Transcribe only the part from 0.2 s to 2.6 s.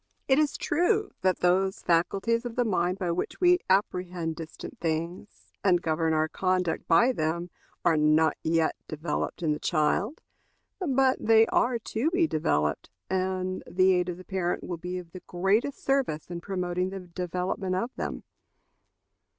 It is true that those faculties of